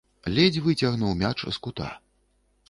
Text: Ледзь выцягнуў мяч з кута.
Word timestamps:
Ледзь 0.37 0.57
выцягнуў 0.67 1.13
мяч 1.21 1.37
з 1.43 1.55
кута. 1.67 1.93